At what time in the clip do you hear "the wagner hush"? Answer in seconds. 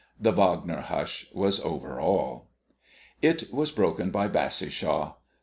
0.19-1.27